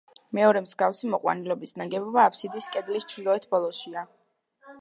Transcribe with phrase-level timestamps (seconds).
[0.37, 4.09] მეორე, მსგავსი მოყვანილობის ნაგებობა აფსიდის კედლის ჩრდილოეთ ბოლოშია.